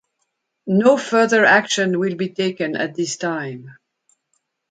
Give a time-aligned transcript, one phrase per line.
[0.65, 3.69] No further action will be taken at this time.